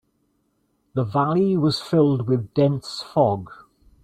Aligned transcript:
The 0.95 1.03
valley 1.03 1.55
was 1.55 1.79
filled 1.79 2.27
with 2.27 2.55
dense 2.55 3.03
fog. 3.03 3.51